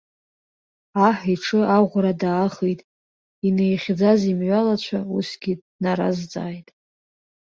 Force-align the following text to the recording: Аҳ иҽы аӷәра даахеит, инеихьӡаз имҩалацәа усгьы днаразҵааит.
Аҳ 1.07 1.17
иҽы 1.33 1.61
аӷәра 1.77 2.13
даахеит, 2.21 2.79
инеихьӡаз 3.47 4.21
имҩалацәа 4.31 4.99
усгьы 5.15 5.53
днаразҵааит. 5.59 6.67